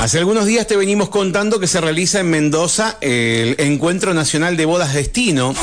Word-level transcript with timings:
Hace 0.00 0.18
algunos 0.18 0.46
días 0.46 0.66
te 0.66 0.76
venimos 0.76 1.08
contando 1.08 1.58
que 1.58 1.66
se 1.66 1.80
realiza 1.80 2.20
en 2.20 2.30
Mendoza 2.30 2.98
el 3.00 3.56
Encuentro 3.58 4.14
Nacional 4.14 4.56
de 4.56 4.64
Bodas 4.64 4.94
Destino. 4.94 5.54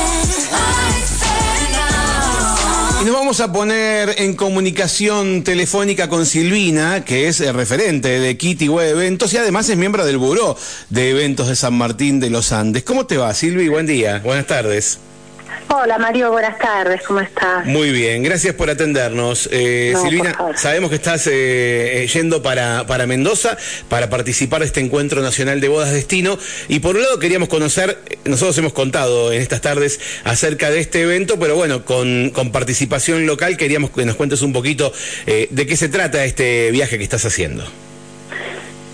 Y 3.00 3.04
nos 3.04 3.14
vamos 3.14 3.40
a 3.40 3.52
poner 3.52 4.16
en 4.18 4.34
comunicación 4.34 5.44
telefónica 5.44 6.08
con 6.08 6.26
Silvina, 6.26 7.04
que 7.04 7.28
es 7.28 7.40
referente 7.54 8.20
de 8.20 8.36
Kitty 8.36 8.68
Web 8.68 8.96
Eventos 8.96 9.32
y 9.32 9.38
además 9.38 9.68
es 9.68 9.76
miembro 9.76 10.04
del 10.04 10.18
Buró 10.18 10.56
de 10.90 11.10
Eventos 11.10 11.48
de 11.48 11.56
San 11.56 11.74
Martín 11.74 12.20
de 12.20 12.30
los 12.30 12.52
Andes. 12.52 12.82
¿Cómo 12.82 13.06
te 13.06 13.16
va, 13.16 13.32
Silvi? 13.32 13.68
Buen 13.68 13.86
día, 13.86 14.20
buenas 14.24 14.46
tardes. 14.46 14.98
Hola 15.68 15.98
Mario, 15.98 16.30
buenas 16.30 16.58
tardes, 16.58 17.02
¿cómo 17.02 17.20
estás? 17.20 17.66
Muy 17.66 17.90
bien, 17.90 18.22
gracias 18.22 18.54
por 18.54 18.70
atendernos. 18.70 19.48
Eh, 19.52 19.90
No, 19.94 20.02
Silvina, 20.02 20.36
sabemos 20.56 20.90
que 20.90 20.96
estás 20.96 21.26
eh, 21.26 21.32
eh, 22.04 22.06
yendo 22.12 22.42
para, 22.42 22.86
para 22.86 23.06
Mendoza 23.06 23.56
para 23.88 24.08
participar 24.08 24.60
de 24.60 24.66
este 24.66 24.80
Encuentro 24.80 25.20
Nacional 25.22 25.60
de 25.60 25.68
Bodas 25.68 25.92
Destino 25.92 26.38
y 26.68 26.80
por 26.80 26.96
un 26.96 27.02
lado 27.02 27.18
queríamos 27.18 27.48
conocer, 27.48 27.98
eh, 28.08 28.18
nosotros 28.24 28.56
hemos 28.58 28.72
contado 28.72 29.32
en 29.32 29.40
estas 29.42 29.60
tardes 29.60 30.00
acerca 30.24 30.70
de 30.70 30.80
este 30.80 31.02
evento, 31.02 31.38
pero 31.38 31.56
bueno, 31.56 31.84
con, 31.84 32.30
con 32.30 32.52
participación 32.52 33.26
local 33.26 33.56
queríamos 33.56 33.90
que 33.90 34.04
nos 34.04 34.16
cuentes 34.16 34.42
un 34.42 34.52
poquito 34.52 34.92
eh, 35.26 35.48
de 35.50 35.66
qué 35.66 35.76
se 35.76 35.88
trata 35.88 36.24
este 36.24 36.70
viaje 36.70 36.98
que 36.98 37.04
estás 37.04 37.24
haciendo. 37.24 37.64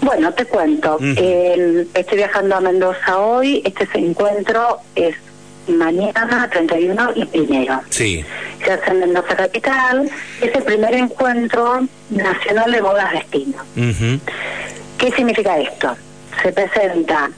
Bueno, 0.02 0.32
te 0.32 0.46
cuento. 0.46 0.98
El- 1.00 1.88
estoy 1.92 2.16
viajando 2.16 2.56
a 2.56 2.60
Mendoza 2.60 3.18
hoy. 3.18 3.62
Este 3.66 3.86
encuentro 3.98 4.78
es 4.96 5.14
mañana, 5.78 6.48
31 6.50 7.10
y 7.14 7.24
primero. 7.26 7.80
Sí, 7.90 8.24
Se 8.64 8.72
hace 8.72 8.90
en 8.90 9.00
Mendoza 9.00 9.36
Capital. 9.36 10.10
Es 10.40 10.54
el 10.54 10.62
primer 10.62 10.94
encuentro 10.94 11.86
nacional 12.10 12.70
de 12.72 12.80
bodas 12.80 13.12
destino. 13.12 13.58
¿Qué 14.98 15.10
significa 15.12 15.58
esto? 15.58 15.96
Se 16.42 16.52
presenta 16.52 17.30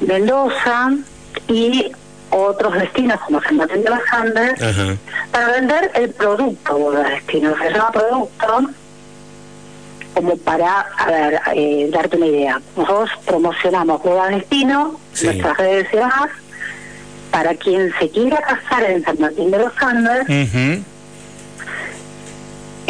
Mendoza 0.00 0.90
y 1.48 1.90
otros 2.30 2.74
destinos 2.74 3.20
como 3.20 3.42
San 3.42 3.56
Martín 3.56 3.82
de 3.84 3.90
los 3.90 4.00
Andes 4.10 4.54
para 5.30 5.48
vender 5.48 5.90
el 5.94 6.10
producto 6.10 6.78
boda 6.78 7.08
destino. 7.10 7.54
Se 7.58 7.70
llama 7.70 7.90
producto 7.92 8.60
como 10.14 10.36
para, 10.36 10.80
a 10.98 11.06
ver, 11.10 11.40
eh, 11.54 11.88
darte 11.92 12.16
una 12.18 12.26
idea. 12.26 12.60
Nosotros 12.76 13.10
promocionamos 13.26 14.02
boda 14.02 14.28
destino, 14.28 14.98
Sí. 15.14 15.26
nuestras 15.26 15.56
redes 15.56 15.88
y 15.92 15.96
demás, 15.96 16.28
para 17.32 17.54
quien 17.54 17.90
se 17.98 18.10
quiera 18.10 18.40
casar 18.42 18.84
en 18.88 19.02
San 19.02 19.18
Martín 19.18 19.50
de 19.50 19.58
los 19.58 19.72
Andes, 19.80 20.22
ujú, 20.28 20.84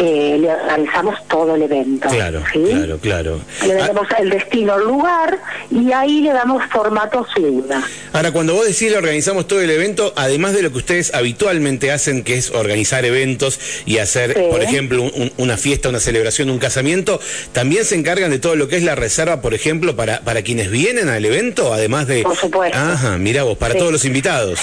eh, 0.05 0.37
le 0.39 0.51
organizamos 0.51 1.15
todo 1.27 1.55
el 1.55 1.61
evento. 1.63 2.09
claro, 2.09 2.43
¿sí? 2.51 2.59
claro, 2.69 2.97
claro. 2.97 3.39
Le 3.65 3.73
Ah, 3.81 3.87
damos 3.87 4.07
el 4.19 4.29
destino, 4.29 4.75
el 4.75 4.83
lugar, 4.83 5.39
y 5.71 5.91
ahí 5.93 6.21
le 6.21 6.33
damos 6.33 6.63
formato 6.71 7.25
fluida. 7.33 7.81
Ahora, 8.11 8.31
cuando 8.31 8.53
vos 8.53 8.65
decís 8.67 8.91
le 8.91 8.97
organizamos 8.97 9.47
todo 9.47 9.61
el 9.61 9.69
evento, 9.69 10.11
además 10.15 10.53
de 10.53 10.61
lo 10.63 10.71
que 10.71 10.77
ustedes 10.79 11.13
habitualmente 11.13 11.91
hacen, 11.91 12.23
que 12.23 12.35
es 12.37 12.51
organizar 12.51 13.05
eventos 13.05 13.59
y 13.85 13.99
hacer, 13.99 14.33
Sí. 14.33 14.41
por 14.51 14.61
ejemplo, 14.61 15.03
un- 15.03 15.31
una 15.37 15.57
fiesta, 15.57 15.89
una 15.89 15.99
celebración, 15.99 16.49
un 16.49 16.59
casamiento, 16.59 17.19
también 17.53 17.85
se 17.85 17.95
encargan 17.95 18.31
de 18.31 18.39
todo 18.39 18.55
lo 18.55 18.67
que 18.67 18.75
es 18.77 18.83
la 18.83 18.95
reserva, 18.95 19.41
por 19.41 19.53
ejemplo, 19.53 19.95
para, 19.95 20.19
para 20.21 20.41
quienes 20.41 20.69
vienen 20.69 21.07
al 21.09 21.23
evento, 21.23 21.73
además 21.73 22.07
de... 22.07 22.23
Por 22.23 22.35
supuesto. 22.35 22.77
Ajá, 22.77 23.17
mira 23.17 23.43
vos, 23.43 23.57
para 23.57 23.73
Sí. 23.73 23.79
todos 23.79 23.91
los 23.91 24.05
invitados. 24.05 24.59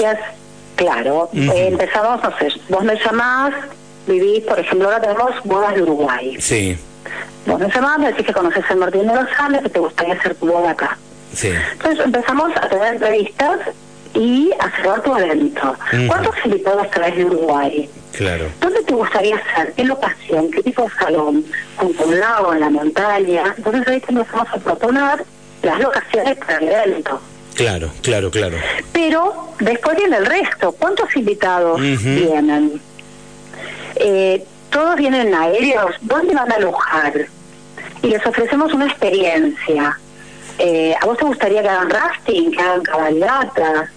Claro, 0.76 1.28
eh, 1.34 1.66
empezamos, 1.68 2.22
no 2.22 2.38
sé, 2.38 2.48
vos 2.70 2.82
me 2.84 2.94
llamás, 2.96 3.52
vivís, 4.10 4.44
por 4.44 4.58
ejemplo, 4.58 4.88
ahora 4.88 5.00
tenemos 5.00 5.30
bodas 5.44 5.74
de 5.74 5.82
Uruguay. 5.82 6.36
Sí, 6.40 6.76
Vos 7.46 7.58
me 7.58 7.68
llamás, 7.70 7.98
me 7.98 8.08
decís 8.08 8.26
que 8.26 8.32
conoces 8.34 8.64
San 8.66 8.78
Martín 8.78 9.06
de 9.06 9.14
los 9.14 9.26
Andes, 9.38 9.62
que 9.62 9.70
te 9.70 9.78
gustaría 9.78 10.14
hacer 10.14 10.34
tu 10.34 10.46
boda 10.46 10.70
acá. 10.72 10.98
sí. 11.32 11.48
Entonces 11.72 12.04
empezamos 12.04 12.52
a 12.56 12.68
tener 12.68 12.94
entrevistas 12.94 13.58
y 14.12 14.50
a 14.58 14.70
cerrar 14.76 15.02
tu 15.02 15.16
evento. 15.16 15.74
Ujú. 15.92 16.06
¿Cuántos 16.06 16.34
invitados 16.44 16.90
traes 16.90 17.16
de 17.16 17.24
Uruguay? 17.24 17.88
Claro. 18.12 18.46
¿Dónde 18.60 18.82
te 18.82 18.92
gustaría 18.92 19.36
hacer? 19.36 19.72
¿Qué 19.72 19.84
locación? 19.84 20.50
¿Qué 20.50 20.62
tipo 20.62 20.82
de 20.82 20.90
salón? 20.90 21.44
¿Junto 21.76 22.02
a 22.02 22.06
un 22.06 22.20
lago, 22.20 22.52
en 22.54 22.60
la 22.60 22.70
montaña? 22.70 23.54
Entonces 23.56 23.88
ahí 23.88 24.02
empezamos 24.08 24.48
a 24.52 24.56
proponer 24.58 25.24
las 25.62 25.80
locaciones 25.80 26.36
para 26.38 26.58
el 26.58 26.68
evento. 26.68 27.20
Claro, 27.54 27.90
claro, 28.02 28.30
claro. 28.30 28.56
Pero 28.92 29.48
después 29.60 29.96
viene 29.96 30.16
el 30.18 30.26
resto. 30.26 30.72
¿Cuántos 30.72 31.14
invitados 31.16 31.80
Ujú. 31.80 32.08
vienen? 32.08 32.80
Eh, 34.00 34.44
todos 34.70 34.96
vienen 34.96 35.34
aéreos. 35.34 35.94
¿Dónde 36.00 36.34
van 36.34 36.50
a 36.50 36.56
alojar? 36.56 37.12
Y 38.02 38.08
les 38.08 38.24
ofrecemos 38.26 38.72
una 38.72 38.86
experiencia. 38.86 39.98
Eh, 40.58 40.94
¿A 41.00 41.06
vos 41.06 41.18
te 41.18 41.24
gustaría 41.24 41.62
que 41.62 41.68
hagan 41.68 41.90
rafting, 41.90 42.50
que 42.50 42.60
hagan 42.60 42.82
cabalgatas, 42.82 43.90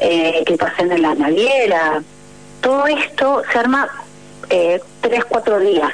eh, 0.00 0.42
que 0.46 0.56
pasen 0.56 0.92
en 0.92 1.02
la 1.02 1.14
naviera? 1.14 2.02
Todo 2.60 2.86
esto 2.86 3.42
se 3.52 3.58
arma 3.58 3.88
eh, 4.50 4.80
tres, 5.00 5.24
cuatro 5.24 5.58
días. 5.58 5.92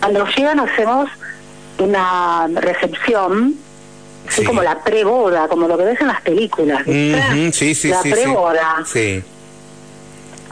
Cuando 0.00 0.26
llegan 0.26 0.60
hacemos 0.60 1.08
una 1.78 2.48
recepción, 2.54 3.54
Sí. 4.28 4.44
como 4.44 4.62
la 4.62 4.78
preboda, 4.82 5.48
como 5.48 5.66
lo 5.66 5.76
que 5.76 5.84
ves 5.84 6.00
en 6.00 6.06
las 6.06 6.20
películas. 6.22 6.84
¿viste? 6.86 7.20
Ujú, 7.28 7.52
sí, 7.52 7.74
sí, 7.74 7.88
la 7.88 8.00
preboda. 8.02 8.76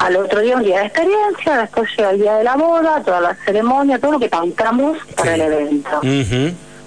Al 0.01 0.17
otro 0.17 0.41
día 0.41 0.57
un 0.57 0.63
día 0.63 0.79
de 0.81 0.87
experiencia, 0.87 1.59
después 1.59 1.91
llega 1.95 2.11
el 2.11 2.19
día 2.21 2.35
de 2.37 2.45
la 2.45 2.57
boda, 2.57 3.03
toda 3.05 3.21
la 3.21 3.35
ceremonia, 3.45 3.99
todo 3.99 4.13
lo 4.13 4.19
que 4.19 4.31
pautamos 4.31 4.97
para 5.15 5.35
Sí. 5.35 5.41
el 5.43 5.53
evento. 5.53 6.01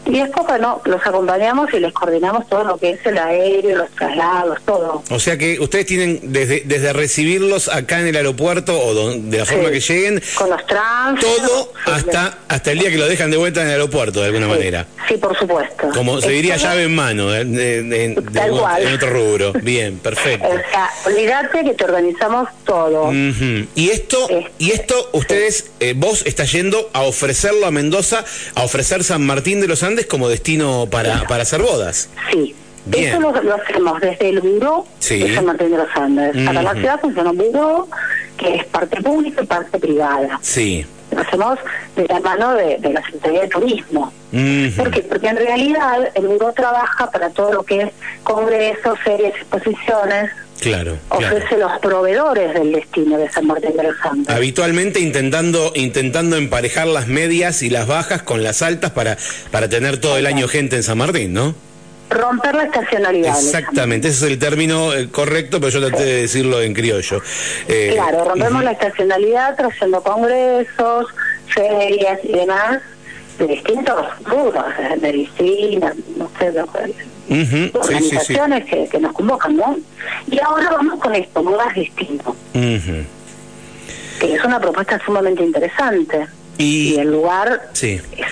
Y 0.06 0.20
después, 0.20 0.46
bueno, 0.48 0.82
los 0.86 1.06
acompañamos 1.06 1.74
y 1.74 1.80
les 1.80 1.94
coordinamos 1.94 2.48
todo 2.50 2.64
lo 2.66 2.78
que 2.78 2.92
es 2.92 3.06
el 3.06 3.18
aéreo, 3.18 3.78
los 3.78 3.90
traslados, 3.92 4.58
todo. 4.66 5.04
O 5.10 5.20
sea 5.20 5.38
que 5.38 5.60
ustedes 5.60 5.86
tienen 5.86 6.20
desde, 6.24 6.64
desde 6.66 6.92
recibirlos 6.94 7.70
acá 7.70 8.00
en 8.02 8.08
el 8.08 8.16
aeropuerto 8.18 8.78
o 8.80 8.94
don- 8.94 9.30
de 9.32 9.38
la 9.40 9.46
forma 9.46 9.70
Sí. 9.70 9.72
que 9.74 9.80
lleguen, 9.80 10.22
Con 10.36 10.50
los 10.50 10.66
tránsitos. 10.68 11.38
todo 11.38 11.72
sí, 11.86 11.92
hasta 11.92 12.38
hasta 12.50 12.72
el 12.72 12.80
día 12.80 12.90
que 12.92 12.98
lo 12.98 13.08
dejan 13.08 13.32
de 13.32 13.38
vuelta 13.38 13.62
en 13.62 13.68
el 13.68 13.74
aeropuerto 13.74 14.20
de 14.20 14.28
alguna 14.28 14.48
manera. 14.48 14.86
Sí, 15.08 15.16
por 15.18 15.38
supuesto. 15.38 15.90
Como 15.94 16.20
se 16.22 16.28
Es 16.28 16.34
diría 16.34 16.58
llave 16.58 16.84
en 16.84 16.96
mano, 16.96 17.34
eh, 17.34 17.46
de- 17.46 17.84
de- 17.84 18.10
de 18.10 18.22
Tal 18.32 18.52
cual. 18.52 18.82
en 18.84 18.94
otro 18.94 19.10
rubro. 19.10 19.54
Bien, 19.62 19.98
perfecto. 19.98 20.48
O 20.48 20.70
sea, 20.72 20.90
olvídate 21.06 21.64
que 21.64 21.74
te 21.74 21.84
organizamos 21.86 22.50
todo. 22.66 23.12
Y 23.76 23.90
esto, 23.90 24.28
Este, 24.30 24.52
y 24.60 24.72
esto, 24.72 25.10
ustedes, 25.14 25.72
eh, 25.80 25.94
vos 25.96 26.24
estás 26.26 26.52
yendo 26.52 26.90
a 26.94 27.02
ofrecerlo 27.04 27.66
a 27.66 27.72
Mendoza, 27.72 28.24
a 28.56 28.64
ofrecer 28.64 29.04
San 29.04 29.26
Martín 29.26 29.62
de 29.62 29.68
los 29.68 29.82
Andes 29.84 29.93
como 30.08 30.28
destino 30.30 30.88
para, 30.90 31.24
para 31.28 31.44
hacer 31.44 31.62
bodas. 31.62 32.10
Sí. 32.32 32.56
Bien. 32.86 33.06
Eso 33.12 33.20
lo, 33.22 33.42
lo 33.44 33.56
hacemos 33.56 34.02
desde 34.02 34.30
el 34.30 34.42
buró 34.42 34.86
Sí. 35.00 35.20
de 35.20 35.34
San 35.36 35.46
Martín 35.46 35.72
de 35.72 35.78
los 35.78 35.88
Andes. 35.96 36.30
Acá 36.32 36.60
en 36.60 36.64
la 36.66 36.74
ciudad 36.74 37.00
funciona 37.00 37.32
un 37.32 37.38
buró 37.38 37.88
que 38.38 38.56
es 38.56 38.66
parte 38.66 39.02
pública 39.02 39.42
y 39.42 39.46
parte 39.46 39.80
privada. 39.80 40.38
Sí. 40.42 40.86
Lo 41.14 41.22
hacemos 41.22 41.60
de 41.96 42.08
la 42.08 42.20
mano 42.20 42.54
de, 42.56 42.78
de 42.80 42.94
la 42.94 43.04
Secretaría 43.04 43.42
de 43.42 43.48
Turismo. 43.48 44.14
Ujú. 44.32 44.76
¿Por 44.78 44.92
qué? 44.92 45.02
Porque 45.02 45.28
en 45.28 45.38
realidad 45.38 46.10
el 46.16 46.28
buró 46.28 46.52
trabaja 46.54 47.10
para 47.12 47.30
todo 47.30 47.54
lo 47.54 47.64
que 47.64 47.82
es 47.84 47.90
congresos, 48.24 49.00
ferias, 49.04 49.34
exposiciones, 49.36 50.32
Claro, 50.62 50.98
claro. 51.10 51.36
ofrece 51.36 51.58
los 51.58 51.72
proveedores 51.80 52.54
del 52.54 52.72
destino 52.72 53.18
de 53.18 53.30
San 53.30 53.48
Martín 53.48 53.76
de 53.76 53.84
los 53.84 53.96
Andes. 54.02 54.34
Habitualmente 54.34 55.02
intentando, 55.02 55.74
intentando 55.76 56.38
emparejar 56.38 56.88
las 56.88 57.08
medias 57.08 57.64
y 57.64 57.70
las 57.70 57.86
bajas 57.86 58.24
con 58.24 58.44
las 58.44 58.62
altas 58.62 58.92
para, 58.92 59.18
para 59.52 59.68
tener 59.68 59.98
todo 59.98 60.18
el 60.18 60.26
año 60.26 60.48
gente 60.48 60.78
en 60.78 60.84
San 60.84 61.00
Martín, 61.00 61.34
¿no? 61.34 61.54
Romper 62.14 62.56
la 62.56 62.64
estacionalidad. 62.66 63.38
Exactamente, 63.38 64.08
ese 64.08 64.26
es 64.26 64.32
el 64.32 64.40
término 64.40 64.94
eh, 64.94 65.10
correcto, 65.10 65.60
pero 65.60 65.72
yo 65.72 65.88
traté 65.88 66.04
de 66.06 66.22
decirlo 66.22 66.62
en 66.62 66.74
criollo. 66.74 67.22
Eh, 67.68 67.92
Claro, 67.94 68.24
rompemos 68.26 68.54
ujú. 68.56 68.64
la 68.64 68.72
estacionalidad 68.72 69.56
trayendo 69.56 70.02
congresos, 70.04 71.08
ferias 71.48 72.20
y 72.24 72.32
demás 72.34 72.80
de 73.40 73.48
distintos 73.48 73.96
rubros, 74.26 74.64
medicina, 75.02 75.94
no 76.18 76.30
sé, 76.40 76.52
de- 76.52 76.64
Ujú, 77.30 77.46
sí, 77.46 77.46
sí, 77.46 77.70
sí. 77.72 77.78
organizaciones 77.78 78.66
Que, 78.66 78.88
que 78.90 79.00
nos 79.00 79.14
convocan, 79.14 79.56
¿no? 79.56 79.78
Y 80.30 80.40
ahora 80.40 80.70
vamos 80.72 81.00
con 81.00 81.16
esto, 81.16 81.42
bodas 81.42 81.74
destino, 81.74 82.36
Ujú. 82.54 83.06
que 84.20 84.34
es 84.36 84.44
una 84.44 84.60
propuesta 84.60 85.00
sumamente 85.06 85.44
interesante. 85.44 86.28
Y 86.58 86.94
Y, 86.94 87.00
el 87.00 87.12
lugar 87.12 87.70
sí, 87.74 88.00
es 88.18 88.28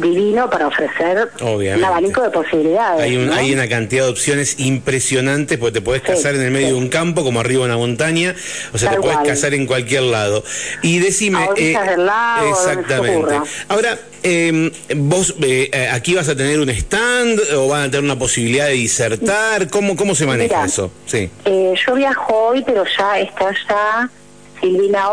divino 0.00 0.48
para 0.50 0.66
ofrecer 0.68 1.28
Obviamente. 1.40 1.78
un 1.78 1.84
abanico 1.84 2.22
de 2.22 2.30
posibilidades. 2.30 3.02
hay, 3.02 3.16
un- 3.16 3.26
¿no? 3.26 3.34
hay 3.34 3.52
una 3.52 3.68
cantidad 3.68 4.04
de 4.04 4.10
opciones 4.10 4.56
impresionantes, 4.58 5.58
porque 5.58 5.72
te 5.74 5.80
podés 5.82 6.02
Sí, 6.02 6.08
casar 6.08 6.34
en 6.34 6.42
el 6.42 6.50
medio 6.50 6.66
sí. 6.68 6.72
de 6.74 6.78
un 6.78 6.88
campo, 6.88 7.22
como 7.24 7.40
arriba 7.40 7.60
de 7.60 7.66
una 7.66 7.76
montaña, 7.78 8.34
o 8.72 8.78
sea, 8.78 8.90
Tal 8.90 8.96
te 8.98 9.02
podés 9.02 9.16
cual. 9.18 9.28
casar 9.28 9.54
en 9.54 9.66
cualquier 9.66 10.02
lado. 10.02 10.44
Y 10.82 10.98
decime... 10.98 11.38
A 11.44 11.48
orillas 11.50 11.86
del 11.88 12.06
lago, 12.06 12.50
exactamente. 12.50 13.34
Ahora, 13.68 13.98
eh, 14.22 14.70
vos 14.96 15.34
eh, 15.42 15.68
eh, 15.72 15.88
aquí 15.92 16.14
vas 16.14 16.28
a 16.28 16.36
tener 16.36 16.58
un 16.60 16.70
stand 16.70 17.40
o 17.56 17.68
van 17.68 17.82
a 17.82 17.84
tener 17.90 18.04
una 18.04 18.18
posibilidad 18.18 18.66
de 18.66 18.72
disertar, 18.72 19.68
¿cómo, 19.68 19.96
cómo 19.96 20.14
se 20.14 20.26
maneja 20.26 20.54
Mira, 20.56 20.66
eso? 20.66 20.90
Sí. 21.06 21.30
Eh, 21.44 21.74
yo 21.86 21.94
viajo 21.94 22.34
hoy, 22.48 22.62
pero 22.64 22.84
ya 22.98 23.18
está 23.20 23.50
ya 23.68 24.08
Silvina 24.60 25.10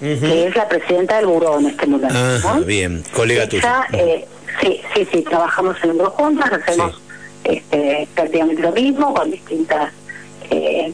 O, 0.00 0.20
que 0.20 0.46
es 0.46 0.56
la 0.56 0.68
presidenta 0.68 1.16
del 1.16 1.26
buró 1.26 1.58
en 1.58 1.66
este 1.66 1.86
momento. 1.86 2.14
Ajá, 2.16 2.54
¿no? 2.54 2.64
bien, 2.64 3.02
colega. 3.12 3.48
Ella, 3.50 3.86
eh, 3.92 4.26
Sí, 4.60 4.80
sí, 4.94 5.08
sí, 5.12 5.22
trabajamos 5.22 5.76
en 5.82 5.92
un 5.92 5.98
grupo 5.98 6.10
juntas, 6.12 6.52
hacemos 6.52 7.00
este, 7.44 8.08
prácticamente 8.14 8.62
lo 8.62 8.72
mismo 8.72 9.14
con 9.14 9.30
distintas 9.30 9.92
eh, 10.50 10.92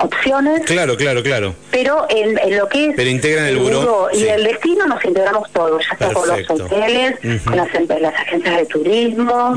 opciones. 0.00 0.62
Claro, 0.64 0.96
claro, 0.96 1.22
claro. 1.22 1.54
Pero 1.70 2.06
en, 2.08 2.34
lo 2.56 2.68
que 2.68 2.90
es 2.90 2.96
pero 2.96 3.10
integran 3.10 3.46
el 3.46 3.58
buró 3.58 4.08
y 4.12 4.24
el 4.24 4.44
destino 4.44 4.86
nos 4.86 5.04
integramos 5.04 5.50
todos, 5.52 5.82
ya 5.90 5.96
sea 5.96 6.12
con 6.12 6.28
los 6.28 6.50
hoteles, 6.50 7.18
con 7.44 7.56
las, 7.56 7.68
las, 8.00 8.14
agencias 8.14 8.56
de 8.58 8.66
turismo, 8.66 9.54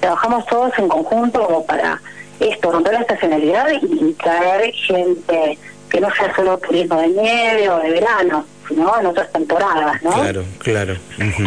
trabajamos 0.00 0.46
todos 0.46 0.72
en 0.78 0.88
conjunto 0.88 1.46
como 1.46 1.64
para 1.64 2.00
esto, 2.40 2.70
romper 2.70 2.92
la 2.92 3.00
estacionalidad 3.00 3.68
y, 3.80 4.12
traer 4.14 4.72
gente 4.72 5.58
que 5.90 6.00
no 6.00 6.08
sea 6.14 6.34
solo 6.34 6.58
turismo 6.58 7.00
de 7.00 7.08
nieve 7.08 7.68
o 7.68 7.78
de 7.78 7.90
verano, 7.90 8.44
sino 8.68 8.98
en 8.98 9.06
otras 9.06 9.30
temporadas, 9.32 10.02
¿no? 10.02 10.12
Claro, 10.12 10.44
claro. 10.58 10.96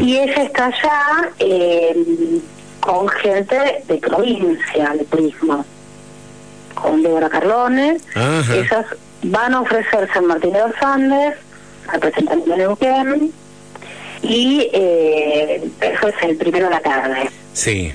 Y 0.02 0.18
ella 0.18 0.44
está 0.44 0.70
ya 0.82 1.30
eh, 1.40 2.40
con 2.80 3.08
gente 3.10 3.84
de 3.88 3.98
provincia 3.98 4.94
de 4.98 5.06
turismo, 5.06 5.66
con 6.76 7.04
Débora 7.04 7.30
Carlones, 7.30 8.02
ellas 8.16 8.86
van 9.24 9.54
a 9.54 9.62
ofrecer 9.62 10.10
San 10.14 10.26
Martín 10.26 10.54
de 10.54 10.60
los 10.60 10.72
Andes, 10.82 11.36
representando 11.92 12.46
de 12.46 12.58
Neuquén, 12.58 13.32
y 14.22 14.70
eh, 14.74 15.70
eso 15.82 16.08
es 16.08 16.16
el 16.24 16.38
primero 16.38 16.66
de 16.66 16.72
la 16.72 16.82
tarde. 16.82 17.30
Sí. 17.54 17.94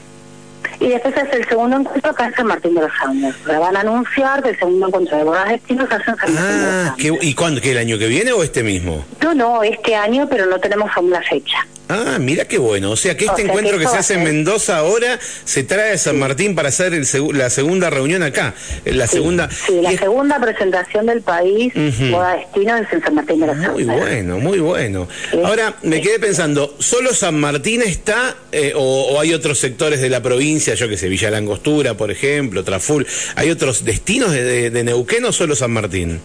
Y 0.84 0.88
después 0.88 1.16
es 1.16 1.32
el 1.32 1.48
segundo 1.48 1.78
encuentro 1.78 2.10
acá 2.10 2.26
en 2.26 2.34
San 2.34 2.46
Martín 2.46 2.74
de 2.74 2.82
los 2.82 2.92
Andes. 3.00 3.34
La 3.46 3.58
van 3.58 3.74
a 3.74 3.80
anunciar 3.80 4.42
que 4.42 4.50
el 4.50 4.58
segundo 4.58 4.88
encuentro 4.88 5.16
de 5.16 5.24
bodas 5.24 5.48
destinos 5.48 5.90
hace 5.90 6.10
en 6.10 6.16
San 6.16 6.34
Martín 6.34 6.58
de 6.58 6.66
los 6.66 6.74
ah, 6.74 6.88
Andes. 6.98 7.18
¿Y 7.22 7.34
cuándo? 7.34 7.60
¿Qué, 7.62 7.70
el 7.70 7.78
año 7.78 7.98
que 7.98 8.06
viene 8.06 8.32
o 8.32 8.42
este 8.42 8.62
mismo? 8.62 9.02
No, 9.22 9.34
no, 9.34 9.62
este 9.62 9.94
año, 9.94 10.28
pero 10.28 10.44
no 10.44 10.58
tenemos 10.58 10.90
aún 10.94 11.10
la 11.10 11.22
fecha. 11.22 11.66
Ah, 11.88 12.18
mira 12.18 12.46
qué 12.46 12.58
bueno. 12.58 12.90
O 12.90 12.96
sea 12.96 13.16
que 13.16 13.26
este 13.26 13.42
encuentro 13.42 13.78
que, 13.78 13.86
se 13.86 13.96
hace 13.96 14.14
en 14.14 14.24
Mendoza 14.24 14.78
ahora 14.78 15.18
se 15.44 15.64
trae 15.64 15.92
a 15.92 15.98
San 15.98 16.18
Martín 16.18 16.54
para 16.54 16.68
hacer 16.68 16.94
el 16.94 17.06
la 17.32 17.50
segunda 17.50 17.90
reunión 17.90 18.22
acá. 18.22 18.54
La 18.84 19.06
segunda. 19.06 19.50
Sí, 19.50 19.80
la 19.82 19.92
segunda 19.92 20.40
presentación 20.40 21.06
del 21.06 21.20
país, 21.20 21.72
boda 22.10 22.36
destino 22.36 22.76
es 22.76 22.92
en 22.92 23.02
San 23.02 23.14
Martín 23.14 23.40
de 23.40 23.46
los. 23.48 23.56
Muy 23.56 23.84
bueno, 23.84 24.38
muy 24.38 24.58
bueno. 24.60 25.08
Ahora 25.44 25.76
me 25.82 26.00
quedé 26.00 26.18
pensando, 26.18 26.74
¿solo 26.78 27.12
San 27.12 27.38
Martín 27.38 27.82
está 27.82 28.36
eh, 28.52 28.72
o, 28.74 29.20
hay 29.20 29.34
otros 29.34 29.58
sectores 29.58 30.00
de 30.00 30.08
la 30.08 30.22
provincia, 30.22 30.74
yo 30.74 30.88
que 30.88 30.96
sé, 30.96 31.08
Villa 31.08 31.30
Langostura, 31.30 31.94
por 31.94 32.10
ejemplo, 32.10 32.64
Traful, 32.64 33.06
¿hay 33.36 33.50
otros 33.50 33.84
destinos 33.84 34.32
de, 34.32 34.70
de 34.70 34.84
Neuquén 34.84 35.24
o 35.24 35.32
solo 35.32 35.54
San 35.54 35.72
Martín? 35.72 36.20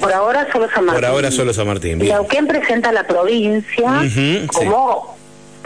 Por 0.00 0.12
ahora 0.12 0.46
solo 0.52 0.68
San 0.70 0.84
Martín. 0.84 1.02
Por 1.02 1.10
ahora 1.10 1.30
solo 1.30 1.52
San 1.52 1.66
Martín. 1.66 1.98
Bien. 1.98 2.14
Neuquén 2.14 2.46
presenta 2.46 2.90
a 2.90 2.92
la 2.92 3.06
provincia 3.06 4.02
como 4.52 5.16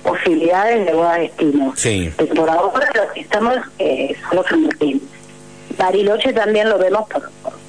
posibilidades 0.03 0.87
de 0.87 0.93
boda 0.93 1.15
destino. 1.19 1.73
Sí. 1.77 2.13
por 2.35 2.51
ahora 2.51 2.89
lo 2.95 3.13
que 3.13 3.21
estamos 3.21 3.57
eh, 3.79 4.15
solo 4.29 4.45
San 4.49 4.63
Martín. 4.65 5.03
Bariloche 5.79 6.33
también 6.33 6.69
lo 6.69 6.79
vemos 6.79 7.07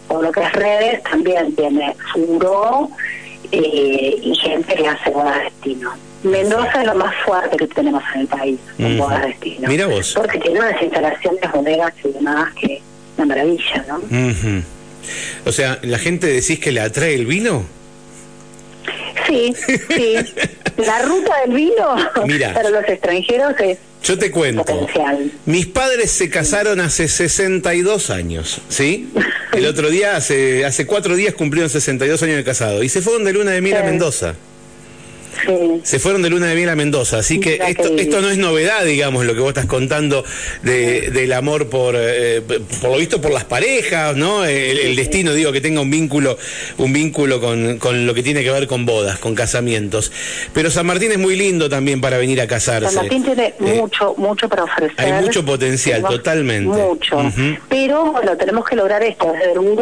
por, 0.07 0.23
lo 0.23 0.31
que 0.31 0.41
es 0.41 0.53
redes, 0.53 1.03
también 1.03 1.55
tiene 1.55 1.95
furo 2.11 2.89
eh, 3.51 4.19
y 4.21 4.35
gente 4.35 4.75
que 4.75 4.87
hace 4.87 5.09
boda 5.09 5.39
destino. 5.39 5.91
Mendoza 6.23 6.81
es 6.81 6.87
lo 6.87 6.95
más 6.95 7.13
fuerte 7.25 7.57
que 7.57 7.67
tenemos 7.67 8.01
en 8.15 8.21
el 8.21 8.27
país, 8.27 8.59
con 8.77 8.97
boda 8.97 9.19
destino. 9.19 9.67
Mira 9.67 9.87
vos. 9.87 10.13
Porque 10.15 10.39
tiene 10.39 10.59
unas 10.59 10.81
instalaciones, 10.81 11.51
bodegas 11.51 11.93
y 12.03 12.07
demás 12.09 12.53
que 12.53 12.81
una 13.17 13.25
maravilla, 13.25 13.85
¿no? 13.87 13.99
O 15.45 15.51
sea, 15.51 15.79
¿la 15.81 15.99
gente 15.99 16.27
decís 16.27 16.59
que 16.59 16.71
le 16.71 16.81
atrae 16.81 17.15
el 17.15 17.25
vino? 17.25 17.65
Sí, 19.27 19.53
sí. 19.89 20.15
La 20.77 21.03
ruta 21.03 21.31
del 21.45 21.55
vino 21.55 21.95
Mira, 22.25 22.51
para 22.51 22.71
los 22.71 22.83
extranjeros 22.87 23.53
es 23.59 23.77
yo 24.03 24.19
te 24.19 24.31
cuento. 24.31 24.87
Mis 25.45 25.65
padres 25.67 26.11
se 26.11 26.29
casaron 26.29 26.81
hace 26.81 27.07
62 27.07 28.09
años, 28.09 28.59
¿sí? 28.67 29.09
El 29.53 29.65
otro 29.65 29.89
día, 29.89 30.17
hace, 30.17 30.65
hace 30.65 30.85
cuatro 30.85 31.15
días 31.15 31.33
cumplieron 31.33 31.69
62 31.69 32.21
años 32.23 32.35
de 32.35 32.43
casado 32.43 32.83
y 32.83 32.89
se 32.89 33.01
fueron 33.01 33.23
de 33.23 33.31
luna 33.31 33.51
de 33.51 33.61
miel 33.61 33.77
a 33.77 33.83
Mendoza. 33.83 34.35
Se 35.83 35.99
fueron 35.99 36.21
de 36.21 36.29
luna 36.29 36.47
de 36.47 36.55
miel 36.55 36.69
a 36.69 36.75
Mendoza, 36.75 37.19
así 37.19 37.39
que 37.39 37.59
esto, 37.67 38.21
no 38.21 38.29
es 38.29 38.37
novedad, 38.37 38.85
digamos, 38.85 39.25
lo 39.25 39.33
que 39.33 39.39
vos 39.41 39.49
estás 39.49 39.65
contando 39.65 40.23
de, 40.61 41.11
del 41.11 41.33
amor 41.33 41.69
por, 41.69 41.95
eh, 41.97 42.41
por 42.81 42.91
lo 42.91 42.97
visto 42.97 43.21
por 43.21 43.31
las 43.31 43.43
parejas, 43.43 44.15
¿no? 44.15 44.45
El, 44.45 44.95
destino, 44.95 45.33
digo, 45.33 45.51
que 45.51 45.61
tenga 45.61 45.81
un 45.81 45.91
vínculo, 45.91 46.37
un 46.77 46.93
vínculo 46.93 47.41
con, 47.41 47.77
con, 47.77 48.05
lo 48.05 48.13
que 48.13 48.23
tiene 48.23 48.43
que 48.43 48.51
ver 48.51 48.67
con 48.67 48.85
bodas, 48.85 49.17
con 49.19 49.35
casamientos. 49.35 50.11
Pero 50.53 50.69
San 50.69 50.85
Martín 50.85 51.11
es 51.11 51.19
muy 51.19 51.35
lindo 51.35 51.69
también 51.69 51.99
para 51.99 52.17
venir 52.17 52.39
a 52.41 52.47
casarse. 52.47 52.89
San 52.89 53.03
Martín 53.03 53.23
tiene 53.23 53.47
eh, 53.47 53.55
mucho, 53.59 54.15
mucho 54.17 54.47
para 54.47 54.63
ofrecer. 54.63 54.93
Hay 54.97 55.23
mucho 55.23 55.43
potencial, 55.43 56.03
totalmente. 56.03 56.69
Mucho. 56.69 57.31
Pero 57.69 58.11
bueno, 58.11 58.37
tenemos 58.37 58.65
que 58.65 58.75
lograr 58.75 59.03
esto, 59.03 59.31
desde 59.31 59.59
un 59.59 59.73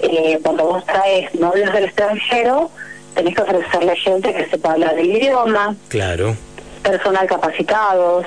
eh, 0.00 0.38
cuando 0.42 0.64
vos 0.64 0.84
traes 0.84 1.34
novios 1.34 1.72
del 1.72 1.84
extranjero, 1.84 2.70
tenés 3.14 3.34
que 3.34 3.42
ofrecerle 3.42 3.96
gente 3.96 4.34
que 4.34 4.46
sepa 4.46 4.72
hablar 4.72 4.98
el 4.98 5.16
idioma. 5.16 5.74
Claro. 5.88 6.36
Personal 6.82 7.26
capacitados. 7.26 8.26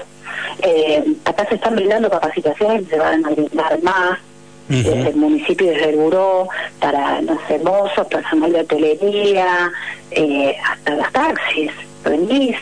Eh, 0.61 1.03
acá 1.25 1.45
se 1.47 1.55
están 1.55 1.75
brindando 1.75 2.09
capacitaciones 2.09 2.83
y 2.83 2.85
se 2.85 2.97
van 2.97 3.25
a 3.25 3.29
brindar 3.29 3.81
más. 3.83 4.19
desde 4.67 5.09
el 5.09 5.15
municipio 5.15 5.67
desde 5.67 5.91
el 5.91 5.95
buró, 5.95 6.49
para, 6.81 7.21
no 7.21 7.39
sé, 7.47 7.57
mozos, 7.59 8.05
personal 8.07 8.51
de 8.51 8.59
hotelería, 8.59 9.71
eh, 10.11 10.57
hasta 10.61 10.95
los 10.95 11.11
taxis, 11.13 11.71
remis, 12.03 12.57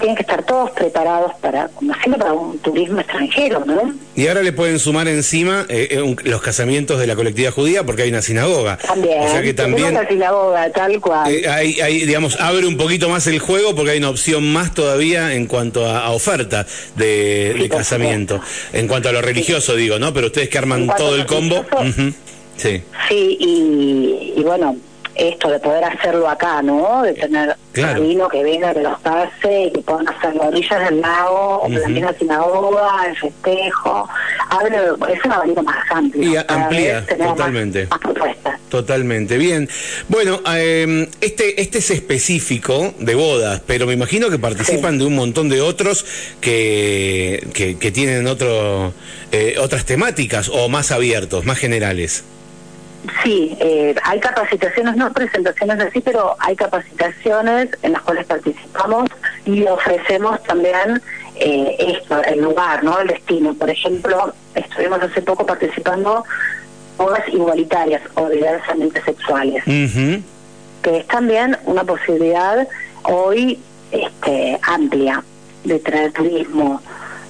tienen 0.00 0.16
que 0.16 0.22
estar 0.22 0.42
todos 0.42 0.70
preparados 0.72 1.32
para, 1.40 1.68
como 1.68 1.94
siempre, 1.94 2.18
para 2.18 2.32
un 2.32 2.58
turismo 2.58 3.00
extranjero, 3.00 3.64
¿no? 3.64 3.94
Y 4.16 4.26
ahora 4.26 4.42
le 4.42 4.52
pueden 4.52 4.78
sumar 4.78 5.06
encima 5.08 5.66
eh, 5.68 5.88
eh, 5.90 6.16
los 6.24 6.42
casamientos 6.42 6.98
de 6.98 7.06
la 7.06 7.14
colectividad 7.14 7.52
judía 7.52 7.84
porque 7.84 8.02
hay 8.02 8.08
una 8.08 8.22
sinagoga. 8.22 8.76
También. 8.78 9.20
O 9.22 9.28
sea 9.30 9.42
que 9.42 9.54
también. 9.54 9.96
Una 9.96 10.08
sinagoga, 10.08 10.70
tal 10.70 11.00
cual. 11.00 11.32
Eh, 11.32 11.48
hay, 11.48 12.06
digamos, 12.06 12.40
abre 12.40 12.66
un 12.66 12.76
poquito 12.76 13.08
más 13.08 13.26
el 13.26 13.38
juego 13.38 13.74
porque 13.74 13.92
hay 13.92 13.98
una 13.98 14.10
opción 14.10 14.52
más 14.52 14.74
todavía 14.74 15.34
en 15.34 15.46
cuanto 15.46 15.86
a, 15.86 16.10
oferta 16.10 16.66
de, 16.96 17.68
casamiento. 17.70 18.40
En 18.72 18.88
cuanto 18.88 19.08
a 19.08 19.12
lo 19.12 19.22
religioso, 19.22 19.76
digo, 19.76 19.98
¿no? 19.98 20.12
Pero 20.12 20.26
ustedes 20.26 20.48
que 20.48 20.58
arman 20.58 20.88
todo 20.96 21.14
el 21.14 21.26
combo. 21.26 21.64
Sí. 22.56 22.82
Sí, 23.08 23.36
y, 23.40 24.34
y 24.36 24.42
bueno 24.42 24.76
esto 25.14 25.50
de 25.50 25.58
poder 25.58 25.84
hacerlo 25.84 26.28
acá, 26.28 26.62
¿no? 26.62 27.02
De 27.02 27.12
tener 27.12 27.56
vino 27.72 28.28
que 28.28 28.42
venga, 28.42 28.74
que 28.74 28.82
los 28.82 28.98
pase 29.00 29.64
y 29.64 29.70
que 29.72 29.80
puedan 29.80 30.08
hacer 30.08 30.34
las 30.34 30.46
orillas 30.46 30.88
del 30.88 31.00
lago, 31.00 31.62
o 31.62 31.68
la 31.68 31.88
misma 31.88 32.12
sinagoga, 32.14 33.06
el 33.06 33.16
festejo. 33.16 34.08
Abre, 34.50 34.76
es 35.12 35.24
un 35.24 35.32
abanico 35.32 35.62
más 35.62 35.90
amplio. 35.90 36.32
Y 36.32 36.36
amplía, 36.36 37.06
totalmente. 37.06 37.88
Totalmente, 38.68 39.36
bien. 39.36 39.68
Bueno, 40.08 40.40
eh, 40.54 41.08
este, 41.20 41.60
este 41.60 41.78
es 41.78 41.90
específico 41.90 42.94
de 42.98 43.14
bodas, 43.14 43.62
pero 43.66 43.86
me 43.86 43.92
imagino 43.92 44.30
que 44.30 44.38
participan 44.38 44.98
de 44.98 45.06
un 45.06 45.16
montón 45.16 45.48
de 45.48 45.60
otros 45.60 46.04
que, 46.40 47.48
que, 47.52 47.90
tienen 47.90 48.26
otro, 48.26 48.92
eh, 49.32 49.56
otras 49.60 49.84
temáticas 49.84 50.48
o 50.48 50.68
más 50.68 50.92
abiertos, 50.92 51.44
más 51.44 51.58
generales. 51.58 52.24
Sí, 53.22 53.56
eh, 53.60 53.94
hay 54.04 54.20
capacitaciones, 54.20 54.94
no 54.96 55.12
presentaciones 55.12 55.80
así, 55.80 56.00
pero 56.00 56.36
hay 56.38 56.54
capacitaciones 56.54 57.70
en 57.82 57.92
las 57.92 58.02
cuales 58.02 58.26
participamos 58.26 59.08
y 59.46 59.64
ofrecemos 59.64 60.42
también 60.42 61.00
eh, 61.36 61.76
esto, 61.78 62.22
el 62.24 62.42
lugar, 62.42 62.84
¿no? 62.84 62.98
El 63.00 63.08
destino. 63.08 63.54
Por 63.54 63.70
ejemplo, 63.70 64.34
estuvimos 64.54 65.02
hace 65.02 65.22
poco 65.22 65.46
participando 65.46 66.24
bodas 66.98 67.26
igualitarias 67.28 68.02
o 68.14 68.28
diversamente 68.28 69.02
sexuales, 69.02 69.64
que 69.64 70.96
es 70.98 71.06
también 71.06 71.56
una 71.64 71.84
posibilidad 71.84 72.68
hoy 73.04 73.58
este, 73.90 74.58
amplia 74.62 75.24
de 75.64 75.78
traer 75.78 76.12
turismo, 76.12 76.82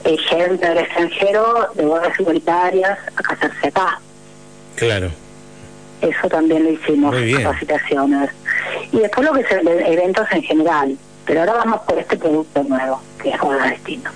eh, 0.05 0.17
gente 0.19 0.69
del 0.69 0.79
extranjero 0.79 1.69
de 1.75 1.85
bodas 1.85 2.19
igualitarias 2.19 2.99
a 3.15 3.23
casarse 3.23 3.69
acá. 3.69 4.00
Claro. 4.75 5.11
Eso 6.00 6.28
también 6.28 6.64
lo 6.64 6.71
hicimos, 6.71 7.14
capacitaciones. 7.14 8.30
Y 8.92 8.99
después 8.99 9.26
lo 9.26 9.35
que 9.35 9.40
es 9.40 9.47
eventos 9.50 10.26
en 10.33 10.42
general. 10.42 10.97
Pero 11.26 11.40
ahora 11.40 11.54
vamos 11.54 11.80
por 11.83 11.99
este 11.99 12.16
producto 12.16 12.62
nuevo, 12.64 13.00
que 13.23 13.30
es 13.30 13.38
Boda 13.40 13.69
Destino. 13.69 14.11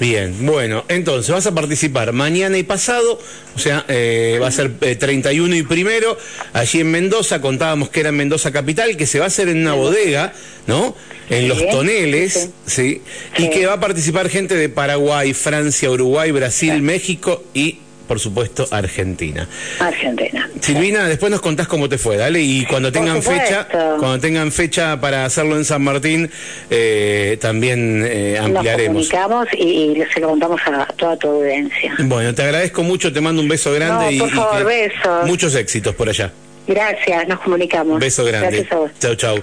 Bien, 0.00 0.34
bueno, 0.46 0.84
entonces 0.88 1.32
vas 1.32 1.46
a 1.46 1.54
participar 1.54 2.12
mañana 2.12 2.56
y 2.56 2.62
pasado, 2.62 3.18
o 3.56 3.58
sea, 3.58 3.84
eh, 3.88 4.38
va 4.40 4.46
a 4.46 4.50
ser 4.52 4.78
31 4.78 5.54
eh, 5.54 5.58
y 5.58 5.62
primero, 5.64 6.16
allí 6.52 6.80
en 6.80 6.90
Mendoza, 6.90 7.40
contábamos 7.40 7.90
que 7.90 8.00
era 8.00 8.10
en 8.10 8.16
Mendoza 8.16 8.52
Capital, 8.52 8.96
que 8.96 9.06
se 9.06 9.18
va 9.18 9.24
a 9.24 9.28
hacer 9.28 9.48
en 9.48 9.58
una 9.58 9.74
bodega, 9.74 10.32
¿no? 10.68 10.94
En 11.30 11.48
los 11.48 11.68
toneles, 11.68 12.50
sí. 12.64 13.02
Y 13.36 13.50
que 13.50 13.66
va 13.66 13.74
a 13.74 13.80
participar 13.80 14.28
gente 14.28 14.54
de 14.54 14.68
Paraguay, 14.68 15.34
Francia, 15.34 15.90
Uruguay, 15.90 16.30
Brasil, 16.30 16.80
México 16.80 17.42
y 17.52 17.80
por 18.08 18.18
supuesto, 18.18 18.66
Argentina. 18.70 19.46
Argentina. 19.78 20.50
Silvina, 20.60 21.06
después 21.06 21.30
nos 21.30 21.40
contás 21.40 21.68
cómo 21.68 21.88
te 21.88 21.98
fue, 21.98 22.16
dale, 22.16 22.40
y 22.40 22.64
cuando 22.64 22.90
tengan 22.90 23.22
fecha, 23.22 23.68
cuando 23.68 24.18
tengan 24.18 24.50
fecha 24.50 25.00
para 25.00 25.24
hacerlo 25.24 25.56
en 25.56 25.64
San 25.64 25.82
Martín, 25.82 26.28
eh, 26.70 27.38
también 27.40 28.04
eh, 28.04 28.38
ampliaremos. 28.40 28.96
Nos 28.96 29.10
comunicamos 29.10 29.48
y, 29.54 30.02
se 30.12 30.20
lo 30.20 30.30
contamos 30.30 30.60
a 30.66 30.86
toda 30.96 31.16
tu 31.16 31.28
audiencia. 31.28 31.94
Bueno, 31.98 32.34
te 32.34 32.42
agradezco 32.42 32.82
mucho, 32.82 33.12
te 33.12 33.20
mando 33.20 33.42
un 33.42 33.48
beso 33.48 33.72
grande 33.72 34.12
y, 34.12 34.18
por 34.18 34.30
favor, 34.30 34.64
besos. 34.64 35.26
muchos 35.26 35.54
éxitos 35.54 35.94
por 35.94 36.08
allá. 36.08 36.32
Gracias, 36.66 37.28
nos 37.28 37.40
comunicamos. 37.40 38.00
Beso 38.00 38.24
grande. 38.24 38.48
Gracias 38.48 38.72
a 38.72 38.76
vos. 38.76 38.90
Chau, 38.98 39.14
chau. 39.14 39.38